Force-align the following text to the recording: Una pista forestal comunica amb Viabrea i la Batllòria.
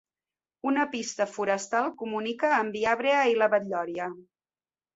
Una 0.71 0.85
pista 0.93 1.27
forestal 1.33 1.91
comunica 2.01 2.51
amb 2.57 2.79
Viabrea 2.81 3.23
i 3.35 3.39
la 3.45 3.51
Batllòria. 3.55 4.13